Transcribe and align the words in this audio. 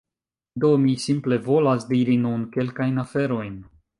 Do 0.63 0.71
mi 0.85 0.93
simple 1.03 1.37
volas 1.49 1.85
diri 1.91 2.17
nun 2.23 2.47
kelkajn 2.57 3.01
aferojn 3.07 3.55